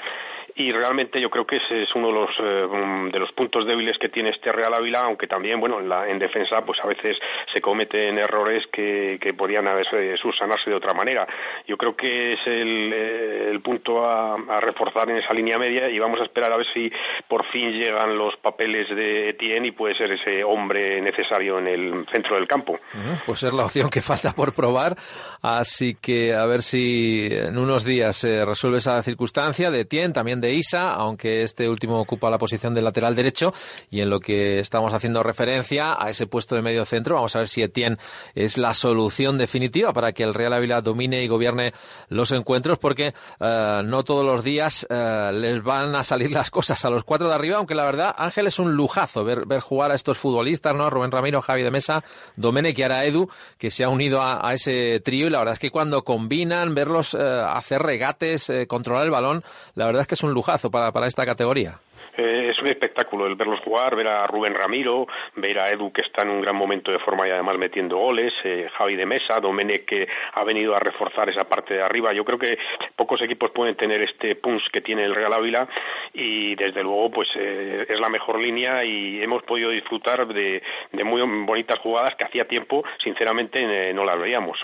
[0.59, 3.97] y realmente yo creo que ese es uno de los eh, de los puntos débiles
[3.97, 7.15] que tiene este Real Ávila, aunque también bueno en, la, en defensa pues a veces
[7.53, 9.87] se cometen errores que, que podrían haber
[10.21, 11.25] subsanarse de otra manera.
[11.65, 15.89] Yo creo que es el, eh, el punto a, a, reforzar en esa línea media
[15.89, 16.91] y vamos a esperar a ver si
[17.29, 22.05] por fin llegan los papeles de Etienne y puede ser ese hombre necesario en el
[22.11, 22.77] centro del campo.
[23.25, 24.97] Pues es la opción que falta por probar,
[25.41, 30.41] así que a ver si en unos días se resuelve esa circunstancia de Etienne, también
[30.41, 33.53] de Isa, aunque este último ocupa la posición de lateral derecho
[33.89, 37.39] y en lo que estamos haciendo referencia a ese puesto de medio centro, vamos a
[37.39, 37.97] ver si Etienne
[38.35, 41.73] es la solución definitiva para que el Real Ávila domine y gobierne
[42.09, 46.83] los encuentros, porque uh, no todos los días uh, les van a salir las cosas
[46.85, 49.95] a los cuatro de arriba, aunque la verdad, Ángel, es un lujazo ver, jugar a
[49.95, 50.89] estos futbolistas, ¿no?
[50.89, 52.03] Rubén Ramiro, Javi de Mesa,
[52.35, 55.59] Domenech y ahora Edu, que se ha unido a, ese trío y la verdad es
[55.59, 57.19] que cuando combinan, verlos uh,
[57.53, 59.43] hacer regates, controlar el balón,
[59.75, 60.38] la verdad es que es un lujazo
[60.71, 61.79] para, para esta categoría.
[62.17, 66.01] Eh, es un espectáculo el verlos jugar, ver a Rubén Ramiro, ver a Edu que
[66.01, 69.39] está en un gran momento de forma y además metiendo goles, eh, Javi de Mesa,
[69.39, 72.11] Domenech que ha venido a reforzar esa parte de arriba.
[72.13, 72.57] Yo creo que
[72.95, 75.67] pocos equipos pueden tener este punch que tiene el Real Ávila
[76.13, 81.03] y desde luego pues eh, es la mejor línea y hemos podido disfrutar de, de
[81.03, 84.59] muy bonitas jugadas que hacía tiempo sinceramente eh, no las veíamos.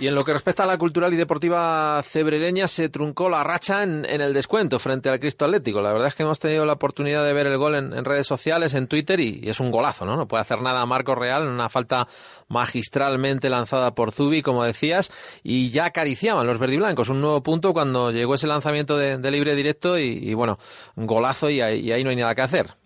[0.00, 3.82] Y en lo que respecta a la cultural y deportiva cebrereña, se truncó la racha
[3.82, 5.82] en, el descuento frente al Cristo Atlético.
[5.82, 8.72] La verdad es que hemos tenido la oportunidad de ver el gol en, redes sociales,
[8.72, 10.16] en Twitter, y, es un golazo, ¿no?
[10.16, 12.08] No puede hacer nada Marco Real una falta
[12.48, 18.10] magistralmente lanzada por Zubi, como decías, y ya acariciaban los verdiblancos un nuevo punto cuando
[18.10, 20.58] llegó ese lanzamiento de, libre directo y, bueno,
[20.96, 22.79] golazo y ahí no hay nada que hacer.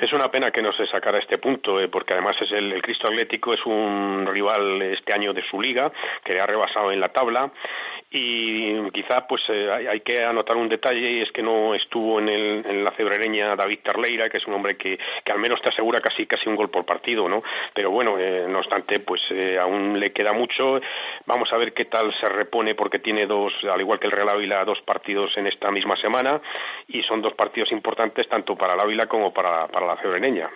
[0.00, 2.82] Es una pena que no se sacara este punto, eh, porque además es el, el,
[2.82, 5.90] Cristo Atlético es un rival este año de su liga,
[6.24, 7.50] que le ha rebasado en la tabla,
[8.10, 12.28] y quizá pues eh, hay, que anotar un detalle y es que no estuvo en,
[12.28, 15.68] el, en la cebrereña David Tarleira, que es un hombre que, que al menos te
[15.68, 17.42] asegura casi casi un gol por partido, ¿no?
[17.74, 20.80] Pero bueno, eh, no obstante, pues eh, aún le queda mucho.
[21.26, 24.30] Vamos a ver qué tal se repone porque tiene dos, al igual que el Real
[24.30, 26.40] Ávila, dos partidos en esta misma semana
[26.88, 30.48] y son dos partidos importantes tanto para el Ávila como para, para la cebrereña.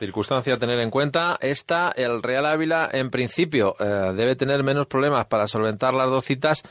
[0.00, 1.36] Circunstancia a tener en cuenta.
[1.42, 6.24] Esta, el Real Ávila, en principio, eh, debe tener menos problemas para solventar las dos
[6.24, 6.62] citas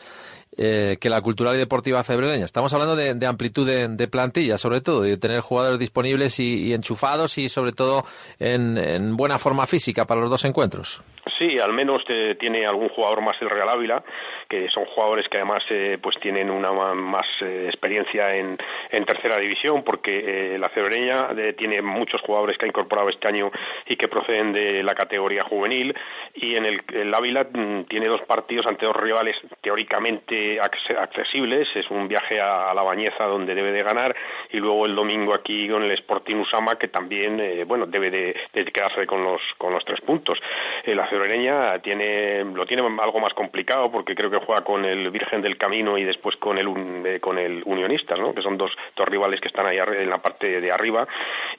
[0.58, 2.46] eh, que la cultural y deportiva cebrereña.
[2.46, 6.74] Estamos hablando de, de amplitud de, de, plantilla, sobre todo, de tener jugadores disponibles y,
[6.74, 8.02] enchufados y, sobre todo,
[8.40, 11.04] en, en, buena forma física para los dos encuentros.
[11.38, 14.04] Sí, al menos te, tiene algún jugador más el Real Ávila
[14.50, 18.58] que son jugadores que además eh, pues tienen una más eh, experiencia en,
[18.90, 23.52] en, tercera división, porque la Cebreña tiene muchos jugadores que ha incorporado este año
[23.86, 25.96] y que proceden de la categoría juvenil,
[26.34, 32.08] y en el, Ávila mm, tiene dos partidos ante dos rivales teóricamente accesibles, es un
[32.08, 34.16] viaje a, la Bañeza donde debe de ganar,
[34.52, 39.06] y luego el domingo aquí con el Sporting Usama que también, bueno, debe de, quedarse
[39.06, 40.40] con los, con los tres puntos.
[40.86, 45.42] la Cebreña tiene, lo tiene algo más complicado porque creo que juega con el Virgen
[45.42, 46.68] del Camino y después con el
[47.06, 48.34] eh, con el Unionistas, ¿no?
[48.34, 51.08] que son dos, dos rivales que están ahí en la parte de arriba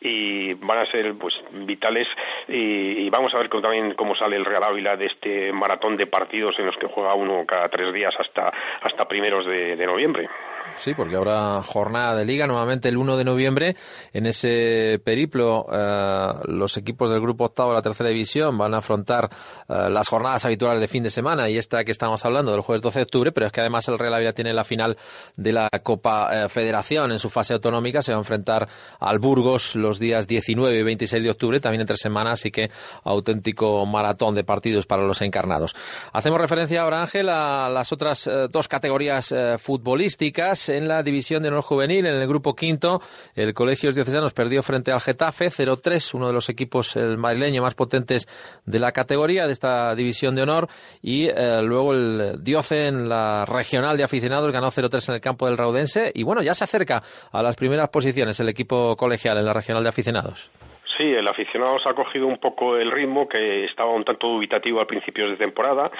[0.00, 2.06] y van a ser pues vitales
[2.48, 6.56] y, vamos a ver también cómo sale el Real Ávila de este maratón de partidos
[6.58, 8.52] en los que juega uno cada tres días hasta
[8.82, 10.28] hasta primeros de noviembre.
[10.80, 13.76] Sí, porque habrá jornada de liga nuevamente el 1 de noviembre.
[14.14, 18.78] En ese periplo, eh, los equipos del grupo octavo de la tercera división van a
[18.78, 19.28] afrontar
[19.68, 22.82] eh, las jornadas habituales de fin de semana y esta que estamos hablando del jueves
[22.82, 24.96] 12 de octubre, pero es que además el Real Ávila tiene la final
[25.36, 28.00] de la Copa eh, Federación en su fase autonómica.
[28.00, 28.66] Se va a enfrentar
[29.00, 32.70] al Burgos los días 19 y 26 de octubre, también entre semanas, así que
[33.04, 35.74] auténtico maratón de partidos para los encarnados.
[36.12, 41.62] Hacemos referencia ahora, Ángel, a las otras dos categorías futbolísticas en la división de honor
[41.62, 43.00] juvenil, en el grupo quinto,
[43.34, 47.74] el Colegios Diocesanos perdió frente al Getafe 0-3, uno de los equipos el madrileño más
[47.74, 48.26] potentes
[48.66, 50.68] de la categoría de esta división de honor,
[51.02, 55.46] y eh, luego el Dioce en la regional de aficionados ganó 0-3 en el campo
[55.46, 59.44] del Raudense, y bueno, ya se acerca a las primeras posiciones el equipo colegial en
[59.44, 60.50] la regional de aficionados.
[61.00, 64.80] Sí, el aficionado se ha cogido un poco el ritmo que estaba un tanto dubitativo
[64.80, 65.90] al principio de temporada.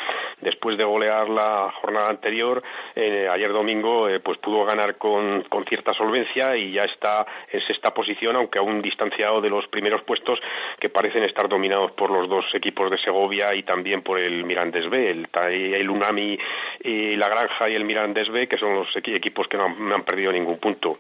[0.43, 2.63] Después de golear la jornada anterior,
[2.95, 7.63] eh, ayer domingo eh, pues pudo ganar con, con, cierta solvencia y ya está en
[7.67, 10.39] sexta posición, aunque aún distanciado de los primeros puestos
[10.79, 14.91] que parecen estar dominados por los dos equipos de Segovia y también por el Mirandés
[14.91, 16.39] B, el, el Unami
[16.85, 19.95] y la Granja y el Mirandés B, que son los equipos que no han, no
[19.95, 20.99] han perdido ningún punto.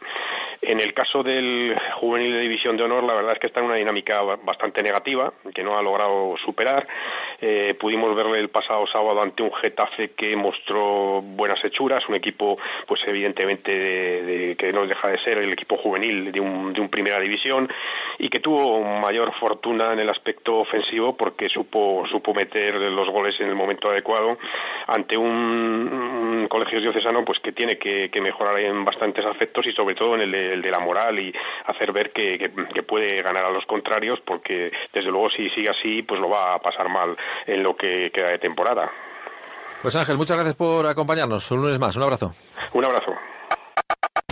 [0.62, 3.66] En el caso del juvenil de división de honor, la verdad es que está en
[3.66, 3.89] una dinámica
[4.45, 6.86] bastante negativa, que no ha logrado superar.
[7.41, 12.59] Eh, pudimos verle el pasado sábado ante un Getafe que mostró buenas hechuras, un equipo,
[12.86, 16.88] pues evidentemente, de, que no deja de ser el equipo juvenil de un, de un
[16.88, 17.68] primera división
[18.18, 23.34] y que tuvo mayor fortuna en el aspecto ofensivo porque supo, supo meter los goles
[23.41, 24.36] en el momento adecuado
[24.86, 30.14] ante un, colegio diocesano pues que tiene que, mejorar en bastantes aspectos y sobre todo
[30.14, 31.32] en el de, el de la moral y
[31.66, 36.03] hacer ver que, que puede ganar a los contrarios porque desde luego si sigue así
[36.03, 37.16] pues lo va a pasar mal
[37.47, 38.91] en lo que queda de temporada.
[39.83, 41.51] Pues Ángel, muchas gracias por acompañarnos.
[41.51, 42.33] Un lunes más, un abrazo.
[42.74, 43.12] Un abrazo.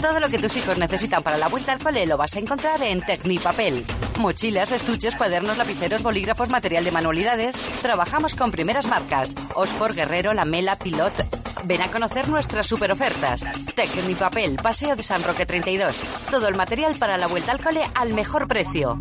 [0.01, 2.81] Todo lo que tus hijos necesitan para la vuelta al cole lo vas a encontrar
[2.83, 3.85] en Tecnipapel.
[4.21, 7.57] Mochilas, estuches, cuadernos, lapiceros, bolígrafos, material de manualidades.
[7.83, 9.35] Trabajamos con primeras marcas.
[9.57, 11.13] Ospor, Guerrero, Lamela, Pilot.
[11.65, 13.45] Ven a conocer nuestras super ofertas.
[13.75, 16.29] Tecnipapel, Paseo de San Roque 32.
[16.31, 19.01] Todo el material para la vuelta al cole al mejor precio.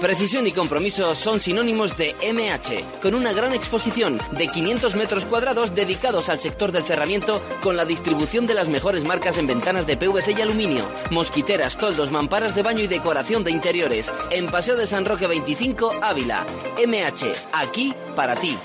[0.00, 5.74] Precisión y compromiso son sinónimos de MH, con una gran exposición de 500 metros cuadrados
[5.74, 9.96] dedicados al sector del cerramiento con la distribución de las mejores marcas en ventanas de
[9.96, 14.10] PVC y aluminio, mosquiteras, toldos, mamparas de baño y decoración de interiores.
[14.30, 16.44] En Paseo de San Roque 25, Ávila.
[16.76, 18.58] MH, aquí para ti.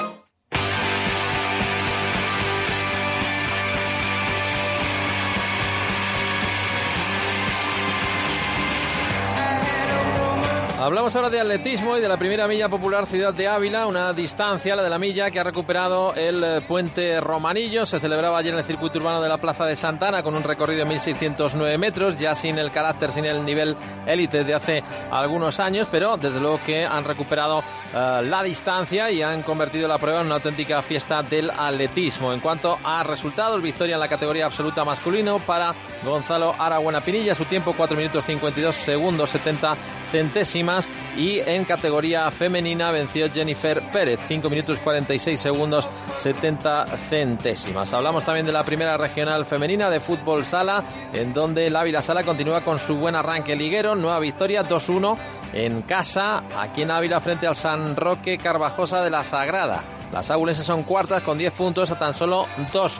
[10.92, 14.76] Hablamos ahora de atletismo y de la primera milla popular Ciudad de Ávila, una distancia,
[14.76, 17.86] la de la milla, que ha recuperado el eh, puente Romanillo.
[17.86, 20.84] Se celebraba ayer en el circuito urbano de la Plaza de Santana con un recorrido
[20.84, 25.88] de 1.609 metros, ya sin el carácter, sin el nivel élite de hace algunos años,
[25.90, 27.64] pero desde luego que han recuperado
[27.96, 32.34] eh, la distancia y han convertido la prueba en una auténtica fiesta del atletismo.
[32.34, 35.74] En cuanto a resultados, victoria en la categoría absoluta masculino para
[36.04, 39.78] Gonzalo Arabuena Pinilla, su tiempo 4 minutos 52 segundos 70
[40.12, 40.81] centésimas
[41.18, 47.94] y en categoría femenina venció Jennifer Pérez, 5 minutos 46 segundos 70 centésimas.
[47.94, 52.24] Hablamos también de la primera regional femenina de fútbol sala, en donde la Ávila Sala
[52.24, 55.18] continúa con su buen arranque liguero, nueva victoria 2-1
[55.54, 60.01] en casa, aquí en Ávila frente al San Roque Carvajosa de la Sagrada.
[60.12, 62.94] Las abulenses son cuartas con 10 puntos a tan solo dos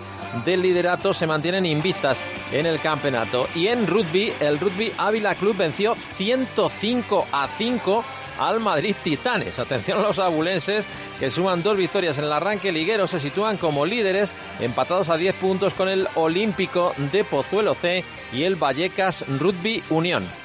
[0.46, 1.14] del liderato.
[1.14, 2.20] Se mantienen invictas
[2.52, 3.48] en el campeonato.
[3.56, 8.04] Y en rugby, el Rugby Ávila Club venció 105 a 5
[8.40, 9.60] al Madrid Titanes.
[9.60, 10.88] Atención a los abulenses
[11.20, 13.08] que suman dos victorias en el arranque liguero.
[13.08, 18.44] Se sitúan como líderes empatados a 10 puntos con el Olímpico de Pozuelo C y
[18.44, 20.41] el Vallecas Rugby Unión.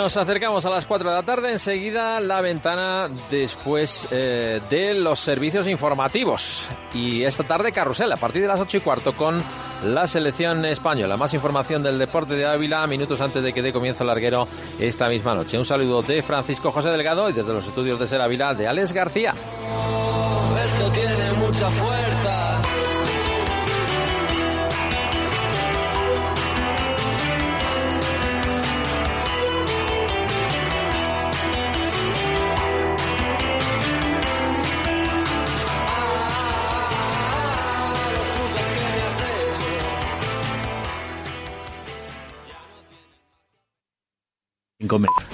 [0.00, 5.20] Nos acercamos a las 4 de la tarde, enseguida la ventana después eh, de los
[5.20, 6.62] servicios informativos.
[6.94, 9.42] Y esta tarde carrusel a partir de las 8 y cuarto con
[9.84, 11.18] la selección española.
[11.18, 14.48] Más información del deporte de Ávila minutos antes de que dé comienzo el larguero
[14.78, 15.58] esta misma noche.
[15.58, 18.94] Un saludo de Francisco José Delgado y desde los estudios de Ser Ávila de Alex
[18.94, 19.34] García.
[20.64, 22.49] Esto tiene mucha fuerza.
[44.90, 45.29] Sin comer.